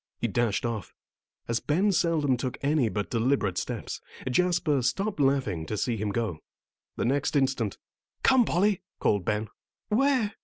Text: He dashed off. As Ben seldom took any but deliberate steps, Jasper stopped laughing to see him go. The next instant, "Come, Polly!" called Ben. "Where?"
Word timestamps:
He 0.17 0.27
dashed 0.27 0.65
off. 0.65 0.95
As 1.47 1.59
Ben 1.59 1.91
seldom 1.91 2.35
took 2.35 2.57
any 2.63 2.89
but 2.89 3.11
deliberate 3.11 3.59
steps, 3.59 4.01
Jasper 4.27 4.81
stopped 4.81 5.19
laughing 5.19 5.67
to 5.67 5.77
see 5.77 5.95
him 5.95 6.09
go. 6.09 6.39
The 6.95 7.05
next 7.05 7.35
instant, 7.35 7.77
"Come, 8.23 8.43
Polly!" 8.43 8.81
called 8.99 9.25
Ben. 9.25 9.49
"Where?" 9.89 10.33